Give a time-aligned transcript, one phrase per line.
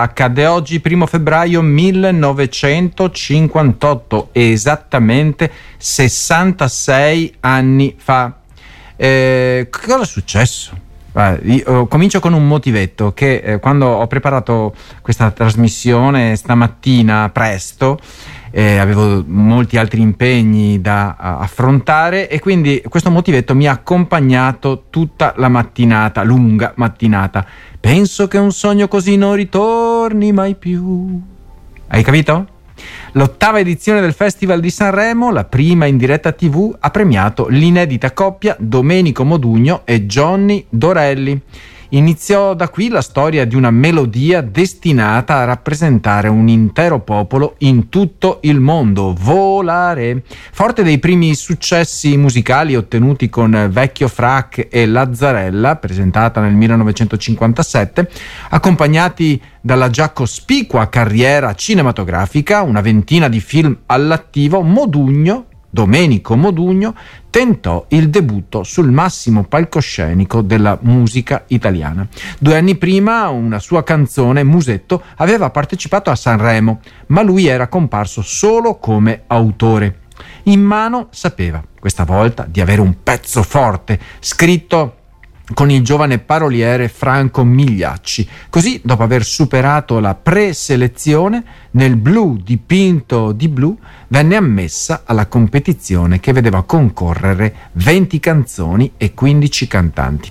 [0.00, 8.38] accadde oggi, primo febbraio 1958, esattamente 66 anni fa.
[8.96, 10.74] Eh, cosa è successo?
[11.42, 17.98] Io comincio con un motivetto che eh, quando ho preparato questa trasmissione stamattina presto
[18.50, 25.34] eh, avevo molti altri impegni da affrontare e quindi questo motivetto mi ha accompagnato tutta
[25.36, 27.44] la mattinata, lunga mattinata.
[27.82, 31.20] Penso che un sogno così non ritorni mai più.
[31.88, 32.46] Hai capito?
[33.14, 38.54] L'ottava edizione del Festival di Sanremo, la prima in diretta TV, ha premiato l'inedita coppia
[38.60, 41.40] Domenico Modugno e Johnny Dorelli.
[41.94, 47.90] Iniziò da qui la storia di una melodia destinata a rappresentare un intero popolo in
[47.90, 50.22] tutto il mondo, volare.
[50.52, 58.08] Forte dei primi successi musicali ottenuti con Vecchio Frac e Lazzarella, presentata nel 1957,
[58.48, 66.94] accompagnati dalla già cospicua carriera cinematografica, una ventina di film all'attivo, Modugno Domenico Modugno
[67.30, 72.06] tentò il debutto sul massimo palcoscenico della musica italiana.
[72.38, 78.20] Due anni prima una sua canzone, Musetto, aveva partecipato a Sanremo, ma lui era comparso
[78.20, 80.00] solo come autore.
[80.44, 84.96] In mano sapeva, questa volta, di avere un pezzo forte, scritto
[85.54, 88.28] con il giovane paroliere Franco Migliacci.
[88.48, 93.76] Così, dopo aver superato la preselezione, nel blu dipinto di blu
[94.08, 100.30] venne ammessa alla competizione che vedeva concorrere 20 canzoni e 15 cantanti.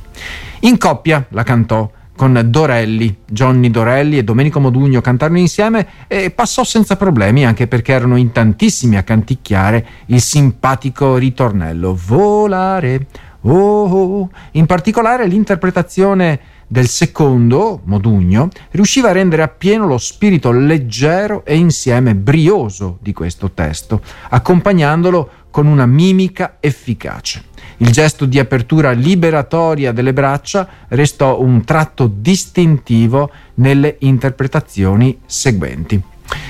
[0.61, 1.89] In coppia la cantò
[2.21, 7.93] con Dorelli, Johnny Dorelli e Domenico Modugno cantarono insieme e passò senza problemi anche perché
[7.93, 13.07] erano in tantissimi a canticchiare il simpatico ritornello Volare
[13.43, 21.43] Oh, oh, In particolare l'interpretazione del secondo, Modugno, riusciva a rendere appieno lo spirito leggero
[21.43, 23.99] e insieme brioso di questo testo,
[24.29, 27.45] accompagnandolo con una mimica efficace.
[27.81, 35.99] Il gesto di apertura liberatoria delle braccia restò un tratto distintivo nelle interpretazioni seguenti.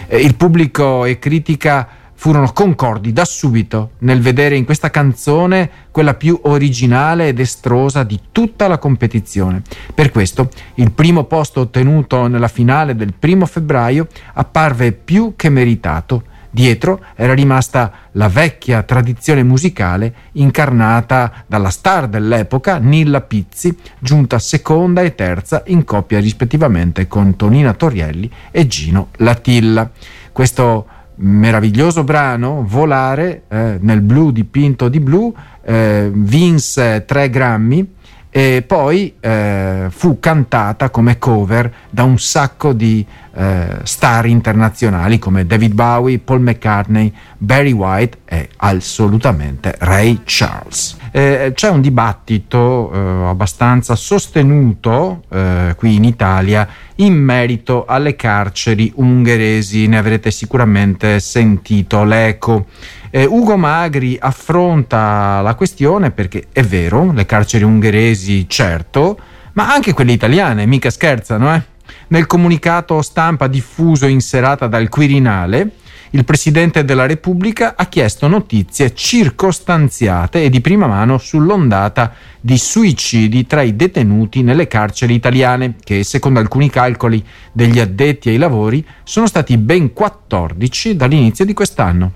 [0.07, 6.15] Eh, il pubblico e critica furono concordi da subito nel vedere in questa canzone quella
[6.15, 9.61] più originale ed estrosa di tutta la competizione.
[9.95, 16.23] Per questo il primo posto ottenuto nella finale del primo febbraio apparve più che meritato.
[16.53, 25.01] Dietro era rimasta la vecchia tradizione musicale incarnata dalla star dell'epoca Nilla Pizzi, giunta seconda
[25.01, 29.89] e terza in coppia rispettivamente con Tonina Torielli e Gino Latilla.
[30.33, 37.93] Questo meraviglioso brano, Volare, eh, nel blu dipinto di blu, eh, vinse tre Grammy
[38.33, 45.45] e poi eh, fu cantata come cover da un sacco di eh, star internazionali come
[45.45, 50.97] David Bowie, Paul McCartney, Barry White e assolutamente Ray Charles.
[51.11, 58.91] Eh, c'è un dibattito eh, abbastanza sostenuto eh, qui in Italia in merito alle carceri
[58.95, 62.67] ungheresi, ne avrete sicuramente sentito l'eco.
[63.09, 69.19] Eh, Ugo Magri affronta la questione perché è vero, le carceri ungheresi certo,
[69.53, 71.70] ma anche quelle italiane, mica scherzano, eh?
[72.07, 75.71] Nel comunicato stampa diffuso in serata dal Quirinale,
[76.13, 83.47] il Presidente della Repubblica ha chiesto notizie circostanziate e di prima mano sull'ondata di suicidi
[83.47, 89.25] tra i detenuti nelle carceri italiane, che secondo alcuni calcoli degli addetti ai lavori sono
[89.25, 92.11] stati ben 14 dall'inizio di quest'anno,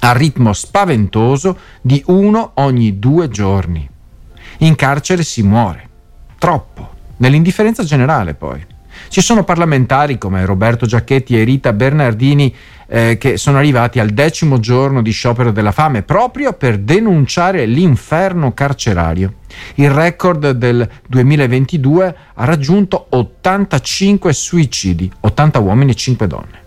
[0.00, 3.88] a ritmo spaventoso di uno ogni due giorni.
[4.58, 5.88] In carcere si muore,
[6.36, 8.71] troppo, nell'indifferenza generale poi.
[9.08, 12.54] Ci sono parlamentari come Roberto Giacchetti e Rita Bernardini
[12.86, 18.52] eh, che sono arrivati al decimo giorno di sciopero della fame proprio per denunciare l'inferno
[18.52, 19.34] carcerario.
[19.74, 26.60] Il record del 2022 ha raggiunto 85 suicidi, 80 uomini e 5 donne.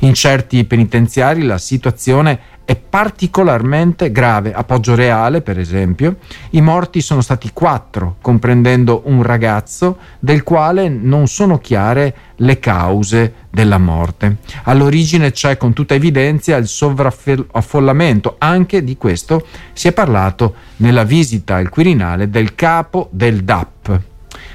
[0.00, 4.52] In certi penitenziari la situazione è particolarmente grave.
[4.52, 6.16] A Poggio Reale, per esempio,
[6.50, 13.34] i morti sono stati quattro, comprendendo un ragazzo del quale non sono chiare le cause
[13.50, 14.36] della morte.
[14.64, 21.56] All'origine c'è con tutta evidenza il sovraffollamento, anche di questo si è parlato nella visita
[21.56, 24.00] al Quirinale del capo del DAP.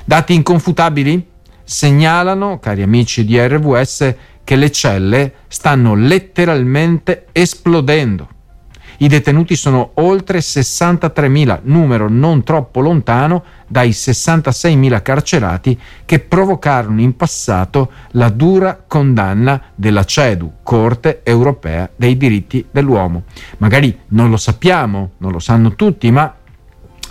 [0.04, 1.28] Dati inconfutabili
[1.64, 4.16] segnalano, cari amici di RVS,
[4.50, 8.28] che le celle stanno letteralmente esplodendo.
[8.98, 17.16] I detenuti sono oltre 63.000, numero non troppo lontano dai 66.000 carcerati che provocarono in
[17.16, 23.26] passato la dura condanna della CEDU, Corte Europea dei diritti dell'uomo.
[23.60, 26.34] Magari non lo sappiamo, non lo sanno tutti, ma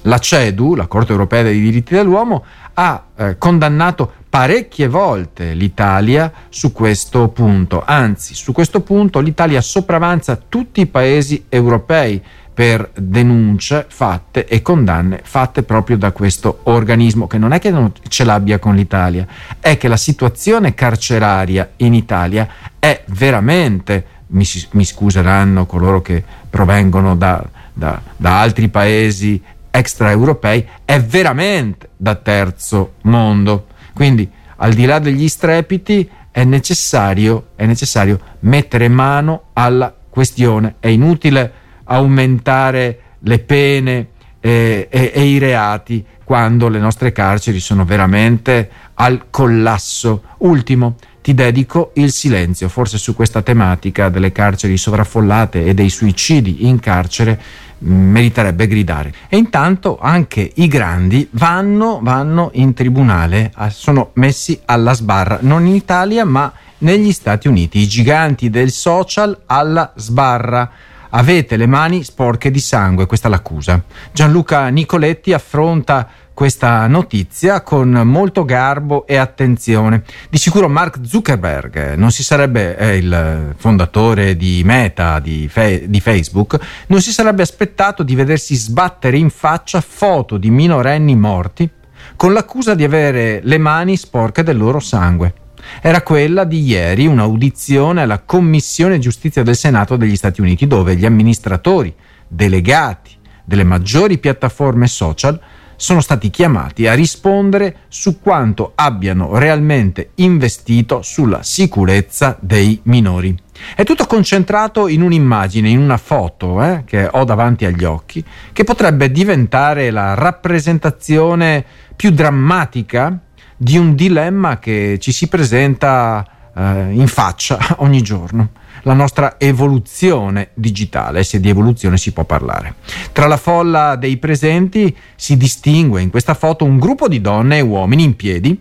[0.03, 2.45] la CEDU, la Corte Europea dei diritti dell'uomo,
[2.81, 10.37] ha eh, condannato parecchie volte l'Italia su questo punto, anzi su questo punto l'Italia sopravanza
[10.37, 12.23] tutti i paesi europei
[12.55, 17.93] per denunce fatte e condanne fatte proprio da questo organismo, che non è che non
[18.07, 19.27] ce l'abbia con l'Italia,
[19.59, 22.49] è che la situazione carceraria in Italia
[22.79, 31.01] è veramente, mi, mi scuseranno coloro che provengono da, da, da altri paesi extraeuropei, è
[31.01, 33.67] veramente da terzo mondo.
[33.95, 40.77] Quindi, al di là degli strepiti, è necessario, è necessario mettere mano alla questione.
[40.79, 41.53] È inutile
[41.85, 44.09] aumentare le pene
[44.41, 50.23] e, e, e, i reati quando le nostre carceri sono veramente al collasso.
[50.39, 56.67] Ultimo, ti dedico il silenzio, forse su questa tematica delle carceri sovraffollate e dei suicidi
[56.67, 57.41] in carcere
[57.79, 59.13] meriterebbe gridare.
[59.29, 65.75] E intanto anche i grandi vanno, vanno in tribunale, sono messi alla sbarra, non in
[65.75, 70.71] Italia ma negli Stati Uniti, i giganti del social alla sbarra.
[71.11, 73.83] Avete le mani sporche di sangue, questa è l'accusa.
[74.13, 76.07] Gianluca Nicoletti affronta
[76.39, 80.05] questa notizia con molto garbo e attenzione.
[80.31, 86.01] Di sicuro Mark Zuckerberg, non si sarebbe, è il fondatore di Meta, di, fe, di
[86.01, 86.57] Facebook,
[86.87, 91.69] non si sarebbe aspettato di vedersi sbattere in faccia foto di minorenni morti
[92.15, 95.35] con l'accusa di avere le mani sporche del loro sangue.
[95.83, 101.05] Era quella di ieri un'audizione alla Commissione Giustizia del Senato degli Stati Uniti dove gli
[101.05, 101.93] amministratori
[102.29, 103.11] delegati
[103.45, 105.41] delle maggiori piattaforme social
[105.79, 113.37] sono stati chiamati a rispondere su quanto abbiano realmente investito sulla sicurezza dei minori.
[113.77, 118.65] È tutto concentrato in un'immagine, in una foto eh, che ho davanti agli occhi, che
[118.65, 121.65] potrebbe diventare la rappresentazione
[121.95, 123.17] più drammatica
[123.57, 126.27] di un dilemma che ci si presenta
[126.59, 128.51] eh, in faccia ogni giorno
[128.83, 132.77] la nostra evoluzione digitale, se di evoluzione si può parlare.
[133.13, 137.61] Tra la folla dei presenti si distingue in questa foto un gruppo di donne e
[137.61, 138.61] uomini in piedi,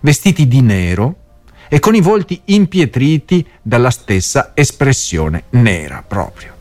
[0.00, 1.16] vestiti di nero
[1.68, 6.56] e con i volti impietriti dalla stessa espressione nera proprio.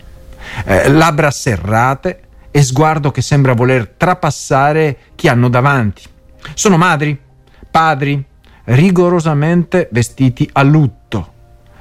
[0.65, 2.21] Eh, labbra serrate
[2.51, 6.03] e sguardo che sembra voler trapassare chi hanno davanti.
[6.53, 7.17] Sono madri,
[7.71, 8.23] padri,
[8.69, 11.37] rigorosamente vestiti a lutto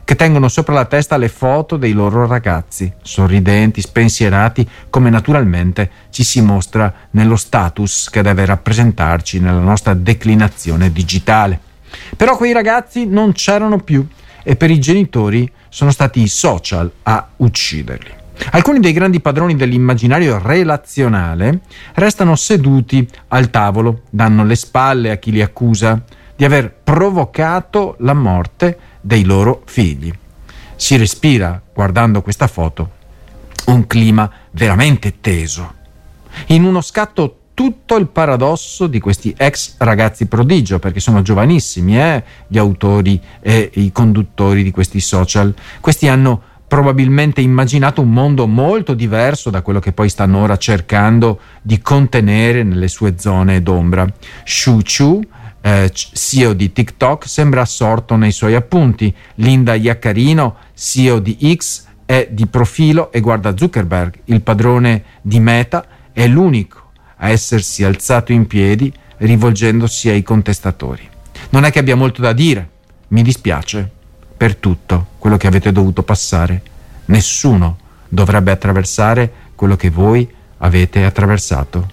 [0.09, 6.25] che tengono sopra la testa le foto dei loro ragazzi, sorridenti, spensierati, come naturalmente ci
[6.25, 11.61] si mostra nello status che deve rappresentarci nella nostra declinazione digitale.
[12.17, 14.07] Però quei ragazzi non c'erano più
[14.43, 18.17] e per i genitori sono stati i social a ucciderli.
[18.53, 21.61] Alcuni dei grandi padroni dell'immaginario relazionale
[21.97, 26.03] restano seduti al tavolo, danno le spalle a chi li accusa
[26.39, 30.13] di aver provocato la morte dei loro figli.
[30.77, 32.91] Si respira, guardando questa foto,
[33.67, 35.75] un clima veramente teso.
[36.47, 42.23] In uno scatto tutto il paradosso di questi ex ragazzi prodigio, perché sono giovanissimi eh,
[42.47, 45.53] gli autori e i conduttori di questi social.
[45.81, 51.41] Questi hanno probabilmente immaginato un mondo molto diverso da quello che poi stanno ora cercando
[51.61, 54.07] di contenere nelle sue zone d'ombra.
[54.45, 55.21] Shu Chu
[55.69, 59.15] eh, CEO di TikTok, sembra assorto nei suoi appunti.
[59.37, 65.85] Linda Iaccarino, CEO di X, è di profilo e guarda Zuckerberg, il padrone di Meta,
[66.13, 71.07] è l'unico a essersi alzato in piedi rivolgendosi ai contestatori.
[71.51, 72.71] Non è che abbia molto da dire,
[73.09, 73.91] mi dispiace
[74.37, 76.63] per tutto quello che avete dovuto passare.
[77.07, 77.77] Nessuno
[78.09, 80.27] dovrebbe attraversare quello che voi
[80.59, 81.89] avete attraversato.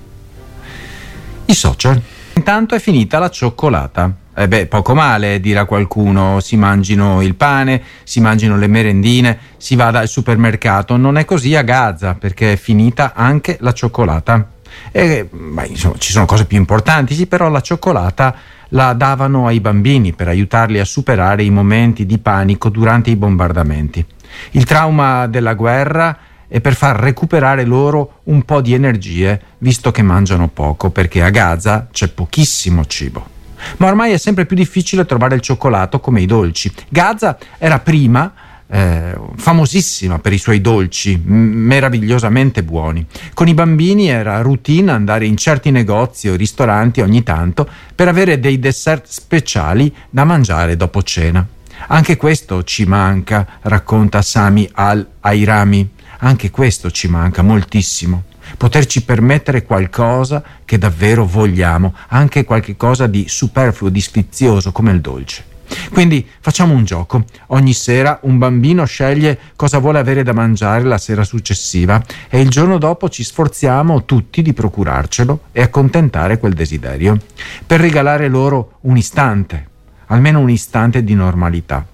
[1.45, 2.01] I social.
[2.35, 4.13] Intanto è finita la cioccolata.
[4.35, 9.77] Eh beh, poco male, dirà qualcuno, si mangino il pane, si mangino le merendine, si
[9.77, 10.97] vada al supermercato.
[10.97, 14.49] Non è così a Gaza, perché è finita anche la cioccolata.
[14.91, 18.35] E, beh, insomma, ci sono cose più importanti, sì, però la cioccolata
[18.69, 24.05] la davano ai bambini per aiutarli a superare i momenti di panico durante i bombardamenti.
[24.51, 30.01] Il trauma della guerra e per far recuperare loro un po' di energie, visto che
[30.01, 33.33] mangiano poco, perché a Gaza c'è pochissimo cibo.
[33.77, 36.71] Ma ormai è sempre più difficile trovare il cioccolato come i dolci.
[36.89, 38.33] Gaza era prima
[38.67, 43.05] eh, famosissima per i suoi dolci, meravigliosamente buoni.
[43.33, 48.39] Con i bambini era routine andare in certi negozi o ristoranti ogni tanto per avere
[48.39, 51.45] dei dessert speciali da mangiare dopo cena.
[51.87, 55.89] Anche questo ci manca, racconta Sami al-Airami.
[56.25, 58.23] Anche questo ci manca moltissimo.
[58.57, 65.45] Poterci permettere qualcosa che davvero vogliamo, anche qualcosa di superfluo, di sfizioso come il dolce.
[65.91, 67.25] Quindi facciamo un gioco.
[67.47, 72.49] Ogni sera un bambino sceglie cosa vuole avere da mangiare la sera successiva e il
[72.49, 77.19] giorno dopo ci sforziamo tutti di procurarcelo e accontentare quel desiderio,
[77.67, 79.67] per regalare loro un istante,
[80.07, 81.85] almeno un istante di normalità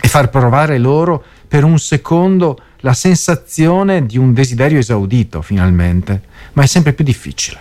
[0.00, 6.22] e far provare loro per un secondo la sensazione di un desiderio esaudito finalmente,
[6.52, 7.58] ma è sempre più difficile.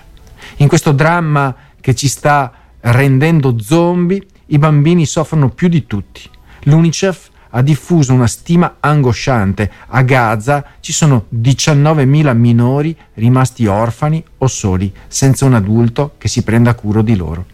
[0.57, 2.51] In questo dramma che ci sta
[2.81, 6.29] rendendo zombie, i bambini soffrono più di tutti.
[6.63, 9.71] L'UNICEF ha diffuso una stima angosciante.
[9.87, 16.43] A Gaza ci sono 19.000 minori rimasti orfani o soli, senza un adulto che si
[16.43, 17.45] prenda cura di loro.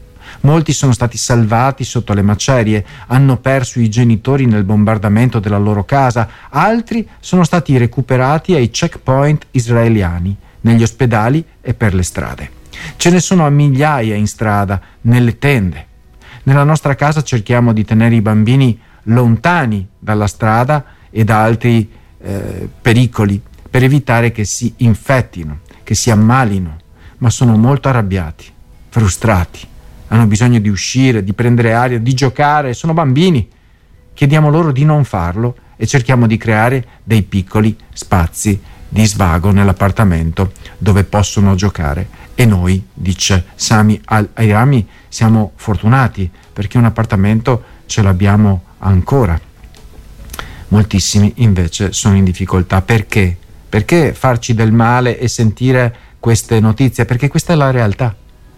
[0.42, 5.84] Molti sono stati salvati sotto le macerie, hanno perso i genitori nel bombardamento della loro
[5.84, 12.52] casa, altri sono stati recuperati ai checkpoint israeliani, negli ospedali e per le strade.
[12.96, 15.88] Ce ne sono a migliaia in strada, nelle tende.
[16.44, 21.90] Nella nostra casa cerchiamo di tenere i bambini lontani dalla strada e da altri
[22.22, 26.78] eh, pericoli per evitare che si infettino, che si ammalino,
[27.18, 28.46] ma sono molto arrabbiati,
[28.90, 29.68] frustrati,
[30.10, 33.48] hanno bisogno di uscire, di prendere aria, di giocare, sono bambini.
[34.14, 40.52] Chiediamo loro di non farlo e cerchiamo di creare dei piccoli spazi di svago nell'appartamento
[40.78, 42.08] dove possono giocare.
[42.36, 49.40] E noi, dice Sami Al-Airami, siamo fortunati perché un appartamento ce l'abbiamo ancora.
[50.70, 52.82] Moltissimi invece sono in difficoltà.
[52.82, 53.38] Perché?
[53.70, 57.06] Perché farci del male e sentire queste notizie?
[57.06, 58.16] Perché questa è la realtà.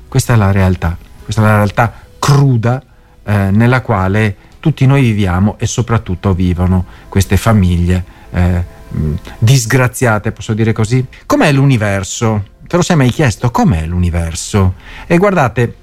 [0.08, 0.98] Questa è la realtà.
[1.24, 2.82] Questa è la realtà cruda
[3.24, 8.63] eh, nella quale tutti noi viviamo e soprattutto vivono queste famiglie eh,
[9.40, 11.06] disgraziate, posso dire così.
[11.25, 12.46] Com'è l'universo?
[12.68, 13.51] Te lo sei mai chiesto?
[13.51, 14.75] Com'è l'universo?
[15.08, 15.75] E guardate,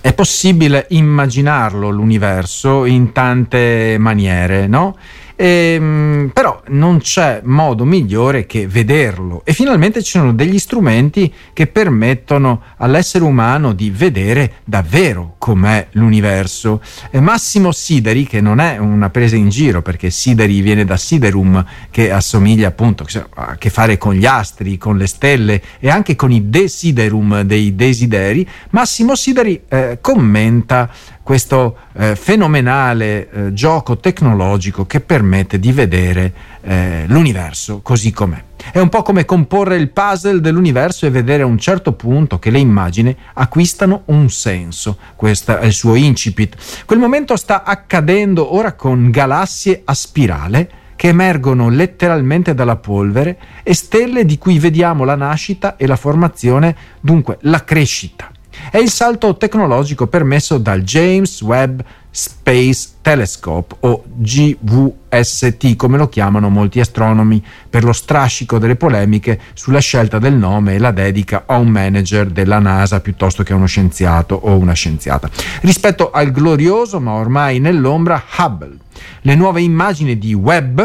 [0.00, 4.96] è possibile immaginarlo l'universo in tante maniere, no?
[5.38, 11.66] Ehm, però non c'è modo migliore che vederlo e finalmente ci sono degli strumenti che
[11.66, 16.80] permettono all'essere umano di vedere davvero com'è l'universo.
[17.10, 21.64] E Massimo Sideri, che non è una presa in giro perché Sideri viene da Siderum,
[21.90, 26.32] che assomiglia appunto a che fare con gli astri, con le stelle e anche con
[26.32, 30.90] i desiderum dei desideri, Massimo Sideri eh, commenta
[31.26, 38.40] questo eh, fenomenale eh, gioco tecnologico che permette di vedere eh, l'universo così com'è.
[38.70, 42.50] È un po' come comporre il puzzle dell'universo e vedere a un certo punto che
[42.50, 44.98] le immagini acquistano un senso.
[45.16, 46.84] Questo è il suo incipit.
[46.84, 53.74] Quel momento sta accadendo ora con galassie a spirale che emergono letteralmente dalla polvere e
[53.74, 58.30] stelle di cui vediamo la nascita e la formazione, dunque la crescita
[58.70, 61.80] è il salto tecnologico permesso dal James Webb
[62.10, 69.80] Space Telescope o GVST come lo chiamano molti astronomi per lo strascico delle polemiche sulla
[69.80, 73.66] scelta del nome e la dedica a un manager della NASA piuttosto che a uno
[73.66, 75.28] scienziato o una scienziata.
[75.60, 78.78] Rispetto al glorioso ma ormai nell'ombra Hubble,
[79.20, 80.80] le nuove immagini di Webb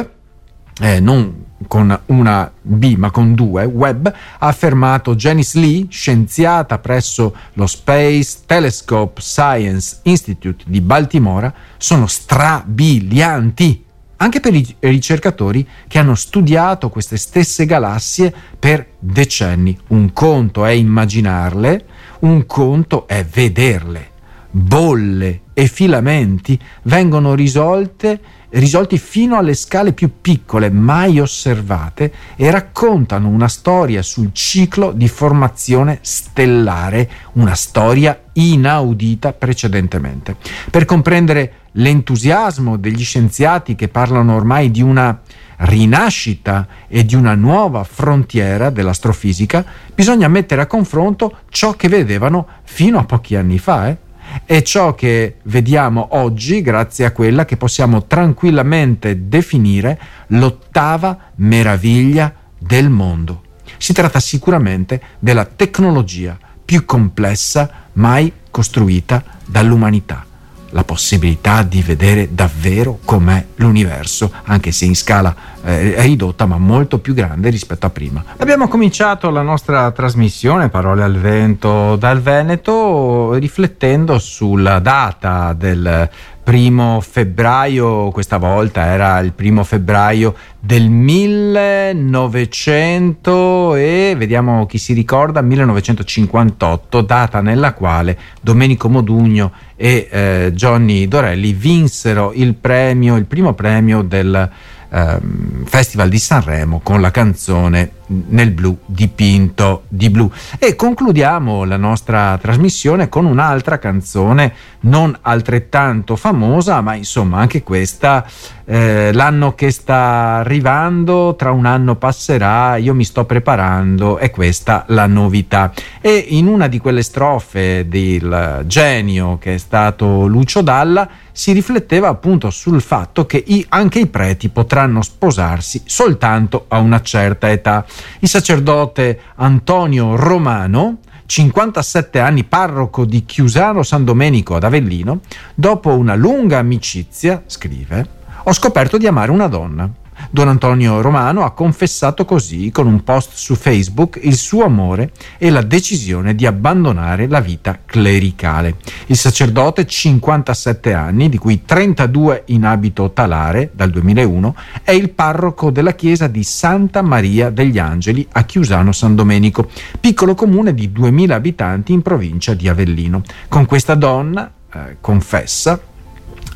[0.82, 7.36] eh, non con una B ma con due, Webb, ha affermato Janice Lee, scienziata presso
[7.54, 13.86] lo Space Telescope Science Institute di Baltimora, sono strabilianti
[14.18, 19.78] anche per i ricercatori che hanno studiato queste stesse galassie per decenni.
[19.88, 21.86] Un conto è immaginarle,
[22.20, 24.10] un conto è vederle.
[24.52, 28.20] Bolle e filamenti vengono risolte
[28.52, 35.08] risolti fino alle scale più piccole mai osservate e raccontano una storia sul ciclo di
[35.08, 40.36] formazione stellare, una storia inaudita precedentemente.
[40.70, 45.22] Per comprendere l'entusiasmo degli scienziati che parlano ormai di una
[45.64, 52.98] rinascita e di una nuova frontiera dell'astrofisica, bisogna mettere a confronto ciò che vedevano fino
[52.98, 53.90] a pochi anni fa.
[53.90, 53.98] Eh?
[54.46, 62.90] È ciò che vediamo oggi grazie a quella che possiamo tranquillamente definire l'ottava meraviglia del
[62.90, 63.44] mondo.
[63.78, 70.26] Si tratta sicuramente della tecnologia più complessa mai costruita dall'umanità.
[70.72, 77.00] La possibilità di vedere davvero com'è l'universo, anche se in scala eh, ridotta ma molto
[77.00, 78.24] più grande rispetto a prima.
[78.38, 86.10] Abbiamo cominciato la nostra trasmissione Parole al vento dal Veneto riflettendo sulla data del
[86.44, 95.42] primo febbraio, questa volta era il primo febbraio del 1900 e vediamo chi si ricorda,
[95.42, 103.54] 1958, data nella quale Domenico Modugno e eh, Johnny Dorelli vinsero il premio, il primo
[103.54, 104.50] premio del
[104.90, 110.30] ehm, Festival di Sanremo con la canzone Nel blu dipinto di blu.
[110.60, 118.26] E concludiamo la nostra trasmissione con un'altra canzone non altrettanto famosa, ma insomma anche questa
[118.66, 124.86] eh, l'anno che sta arrivando, tra un anno passerà, io mi sto preparando, è questa
[124.88, 125.74] la novità.
[126.00, 132.08] E in una di quelle strofe del genio che è stato Lucio Dalla si rifletteva
[132.08, 137.86] appunto sul fatto che i, anche i preti potranno sposarsi soltanto a una certa età.
[138.20, 145.22] Il sacerdote Antonio Romano, 57 anni parroco di Chiusano San Domenico ad Avellino,
[145.56, 148.08] dopo una lunga amicizia, scrive,
[148.44, 149.90] ho scoperto di amare una donna.
[150.34, 155.50] Don Antonio Romano ha confessato così, con un post su Facebook, il suo amore e
[155.50, 158.78] la decisione di abbandonare la vita clericale.
[159.08, 165.70] Il sacerdote, 57 anni, di cui 32 in abito talare dal 2001, è il parroco
[165.70, 169.70] della chiesa di Santa Maria degli Angeli a Chiusano San Domenico,
[170.00, 173.22] piccolo comune di 2000 abitanti in provincia di Avellino.
[173.50, 175.78] Con questa donna, eh, confessa,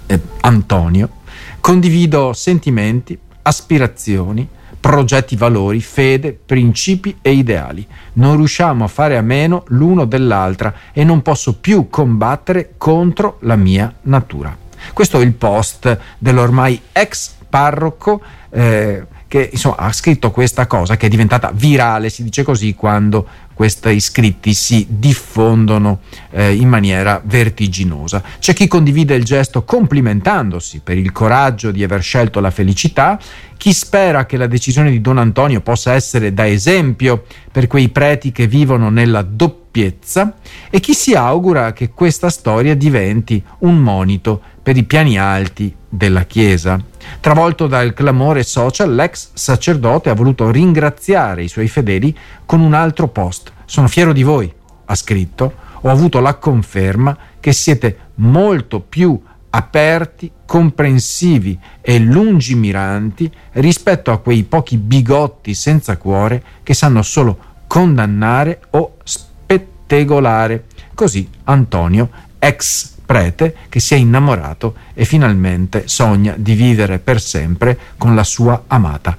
[0.05, 1.09] eh, Antonio,
[1.59, 4.47] condivido sentimenti, aspirazioni,
[4.79, 7.85] progetti, valori, fede, principi e ideali.
[8.13, 13.55] Non riusciamo a fare a meno l'uno dell'altra e non posso più combattere contro la
[13.55, 14.55] mia natura.
[14.93, 21.07] Questo è il post dell'ormai ex parroco eh, che insomma, ha scritto questa cosa che
[21.07, 25.99] è diventata virale, si dice così, quando questi scritti si diffondono
[26.31, 28.23] eh, in maniera vertiginosa.
[28.39, 33.19] C'è chi condivide il gesto complimentandosi per il coraggio di aver scelto la felicità,
[33.57, 38.31] chi spera che la decisione di Don Antonio possa essere da esempio per quei preti
[38.31, 40.33] che vivono nella doppiezza
[40.69, 46.23] e chi si augura che questa storia diventi un monito per i piani alti della
[46.23, 46.83] Chiesa.
[47.19, 53.07] Travolto dal clamore social, l'ex sacerdote ha voluto ringraziare i suoi fedeli con un altro
[53.09, 53.51] post.
[53.65, 54.51] Sono fiero di voi,
[54.85, 64.11] ha scritto, ho avuto la conferma che siete molto più aperti, comprensivi e lungimiranti rispetto
[64.11, 70.63] a quei pochi bigotti senza cuore che sanno solo condannare o spettegolare.
[70.95, 77.77] Così Antonio, ex prete che si è innamorato e finalmente sogna di vivere per sempre
[77.97, 79.15] con la sua amata